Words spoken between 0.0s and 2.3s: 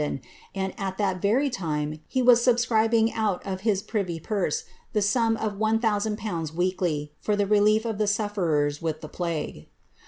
don, and at tliis very time he